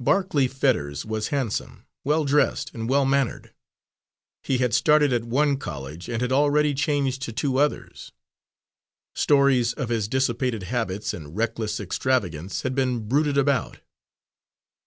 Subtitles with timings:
[0.00, 3.52] Barclay Fetters was handsome, well dressed and well mannered.
[4.42, 8.10] He had started at one college, and had already changed to two others.
[9.14, 13.80] Stories of his dissipated habits and reckless extravagance had been bruited about.